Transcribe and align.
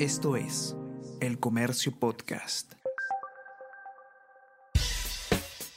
Esto 0.00 0.34
es 0.34 0.74
El 1.20 1.38
Comercio 1.38 1.92
Podcast. 1.96 2.72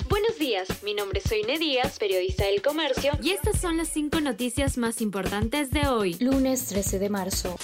Buenos 0.10 0.40
días, 0.40 0.68
mi 0.82 0.96
nombre 0.96 1.20
es 1.20 1.30
Soine 1.30 1.60
Díaz, 1.60 2.00
periodista 2.00 2.46
del 2.46 2.64
Comercio, 2.64 3.12
y 3.22 3.30
estas 3.30 3.62
son 3.62 3.78
las 3.78 3.90
cinco 3.90 4.20
noticias 4.20 4.80
más 4.80 5.02
importantes 5.02 5.70
de 5.70 5.88
hoy, 5.88 6.16
lunes 6.16 6.66
13 6.66 6.98
de 6.98 7.10
marzo. 7.12 7.58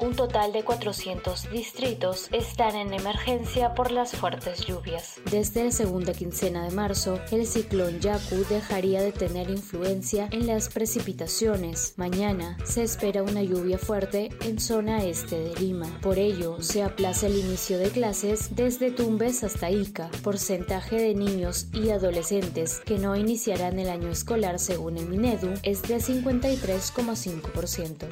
Un 0.00 0.14
total 0.14 0.52
de 0.52 0.62
400 0.62 1.50
distritos 1.50 2.28
están 2.30 2.76
en 2.76 2.94
emergencia 2.94 3.74
por 3.74 3.90
las 3.90 4.12
fuertes 4.12 4.64
lluvias. 4.64 5.16
Desde 5.28 5.64
la 5.64 5.72
segunda 5.72 6.12
quincena 6.12 6.64
de 6.64 6.70
marzo, 6.70 7.18
el 7.32 7.44
ciclón 7.46 7.98
Yaku 7.98 8.44
dejaría 8.48 9.02
de 9.02 9.10
tener 9.10 9.50
influencia 9.50 10.28
en 10.30 10.46
las 10.46 10.68
precipitaciones. 10.68 11.94
Mañana 11.96 12.56
se 12.64 12.84
espera 12.84 13.24
una 13.24 13.42
lluvia 13.42 13.76
fuerte 13.76 14.28
en 14.42 14.60
zona 14.60 15.04
este 15.04 15.40
de 15.40 15.60
Lima. 15.60 15.98
Por 16.00 16.18
ello, 16.18 16.62
se 16.62 16.84
aplaza 16.84 17.26
el 17.26 17.36
inicio 17.36 17.78
de 17.78 17.90
clases 17.90 18.54
desde 18.54 18.92
Tumbes 18.92 19.42
hasta 19.42 19.70
Ica. 19.70 20.10
Porcentaje 20.22 20.94
de 20.96 21.14
niños 21.14 21.66
y 21.72 21.90
adolescentes 21.90 22.80
que 22.84 22.98
no 22.98 23.16
iniciarán 23.16 23.80
el 23.80 23.88
año 23.88 24.10
escolar 24.10 24.60
según 24.60 24.96
el 24.96 25.08
Minedu 25.08 25.54
es 25.64 25.82
de 25.82 25.96
53,5%. 25.96 28.06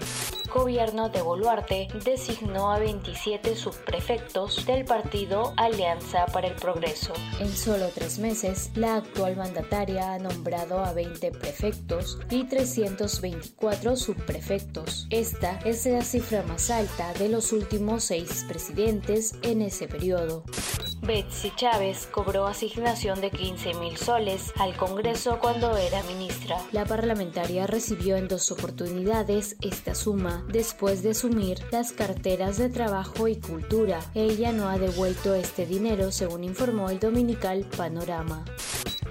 Gobierno 0.56 1.10
de 1.10 1.20
Boluarte 1.20 1.86
designó 2.02 2.72
a 2.72 2.78
27 2.78 3.54
subprefectos 3.54 4.64
del 4.64 4.86
partido 4.86 5.52
Alianza 5.58 6.24
para 6.32 6.48
el 6.48 6.54
Progreso. 6.54 7.12
En 7.38 7.54
solo 7.54 7.90
tres 7.94 8.18
meses, 8.18 8.70
la 8.74 8.96
actual 8.96 9.36
mandataria 9.36 10.14
ha 10.14 10.18
nombrado 10.18 10.82
a 10.82 10.94
20 10.94 11.30
prefectos 11.32 12.18
y 12.30 12.44
324 12.44 13.96
subprefectos. 13.96 15.06
Esta 15.10 15.58
es 15.66 15.84
la 15.84 16.00
cifra 16.00 16.42
más 16.44 16.70
alta 16.70 17.12
de 17.12 17.28
los 17.28 17.52
últimos 17.52 18.04
seis 18.04 18.46
presidentes 18.48 19.34
en 19.42 19.60
ese 19.60 19.88
periodo. 19.88 20.42
Betsy 21.02 21.52
Chávez 21.54 22.08
cobró 22.10 22.46
asignación 22.46 23.20
de 23.20 23.30
15 23.30 23.74
mil 23.74 23.96
soles 23.96 24.52
al 24.58 24.76
Congreso 24.76 25.38
cuando 25.40 25.76
era 25.76 26.02
ministra. 26.04 26.58
La 26.72 26.84
parlamentaria 26.84 27.66
recibió 27.66 28.16
en 28.16 28.28
dos 28.28 28.50
oportunidades 28.50 29.56
esta 29.60 29.94
suma 29.94 30.44
después 30.48 31.02
de 31.02 31.10
asumir 31.10 31.58
las 31.70 31.92
carteras 31.92 32.58
de 32.58 32.68
trabajo 32.68 33.28
y 33.28 33.36
cultura. 33.36 34.00
Ella 34.14 34.52
no 34.52 34.68
ha 34.68 34.78
devuelto 34.78 35.34
este 35.34 35.66
dinero, 35.66 36.10
según 36.10 36.44
informó 36.44 36.90
el 36.90 36.98
dominical 36.98 37.66
Panorama. 37.76 38.44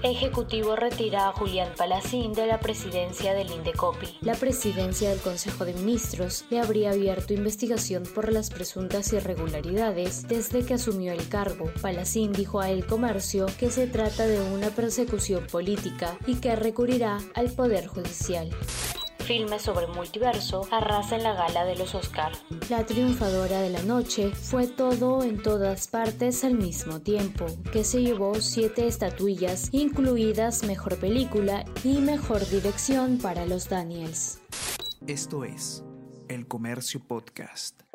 Ejecutivo 0.02 0.76
retira 0.76 1.28
a 1.28 1.32
Julián 1.32 1.70
Palacín 1.76 2.32
de 2.32 2.46
la 2.46 2.60
presidencia 2.60 3.34
del 3.34 3.50
Indecopi. 3.50 4.18
La 4.20 4.34
presidencia 4.34 5.10
del 5.10 5.20
Consejo 5.20 5.64
de 5.64 5.72
Ministros 5.74 6.44
le 6.50 6.60
habría 6.60 6.90
abierto 6.90 7.32
investigación 7.34 8.04
por 8.14 8.30
las 8.32 8.50
presuntas 8.50 9.12
irregularidades 9.12 10.28
desde 10.28 10.64
que 10.64 10.74
asumió 10.74 11.12
el 11.12 11.28
cargo. 11.28 11.70
Palacín 11.80 12.32
dijo 12.32 12.60
a 12.60 12.70
El 12.70 12.86
Comercio 12.86 13.46
que 13.58 13.70
se 13.70 13.86
trata 13.86 14.26
de 14.26 14.40
una 14.40 14.68
persecución 14.68 15.46
política 15.46 16.18
y 16.26 16.36
que 16.36 16.54
recurrirá 16.56 17.18
al 17.34 17.50
Poder 17.50 17.86
Judicial 17.86 18.50
filme 19.26 19.58
sobre 19.58 19.88
multiverso, 19.88 20.68
arrasa 20.70 21.16
en 21.16 21.24
la 21.24 21.34
gala 21.34 21.64
de 21.64 21.76
los 21.76 21.94
Oscar. 21.96 22.32
La 22.70 22.86
triunfadora 22.86 23.60
de 23.60 23.70
la 23.70 23.82
noche 23.82 24.30
fue 24.30 24.68
todo 24.68 25.24
en 25.24 25.42
todas 25.42 25.88
partes 25.88 26.44
al 26.44 26.54
mismo 26.54 27.00
tiempo, 27.00 27.46
que 27.72 27.82
se 27.82 28.02
llevó 28.02 28.36
siete 28.36 28.86
estatuillas, 28.86 29.68
incluidas 29.72 30.62
Mejor 30.62 30.98
Película 30.98 31.64
y 31.82 31.98
Mejor 31.98 32.48
Dirección 32.48 33.18
para 33.18 33.46
los 33.46 33.68
Daniels. 33.68 34.40
Esto 35.06 35.44
es 35.44 35.84
El 36.28 36.46
Comercio 36.46 37.00
Podcast. 37.00 37.85